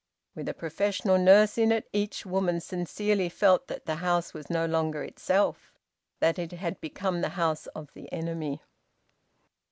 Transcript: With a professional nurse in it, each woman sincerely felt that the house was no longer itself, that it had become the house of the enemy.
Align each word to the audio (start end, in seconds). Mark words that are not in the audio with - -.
With 0.33 0.49
a 0.49 0.55
professional 0.55 1.19
nurse 1.19 1.59
in 1.59 1.71
it, 1.71 1.87
each 1.93 2.25
woman 2.25 2.59
sincerely 2.59 3.29
felt 3.29 3.67
that 3.67 3.85
the 3.85 3.97
house 3.97 4.33
was 4.33 4.49
no 4.49 4.65
longer 4.65 5.03
itself, 5.03 5.75
that 6.19 6.39
it 6.39 6.53
had 6.53 6.81
become 6.81 7.21
the 7.21 7.29
house 7.37 7.67
of 7.75 7.93
the 7.93 8.11
enemy. 8.11 8.63